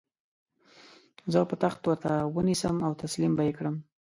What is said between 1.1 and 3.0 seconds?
زه به تخت ورته ونیسم او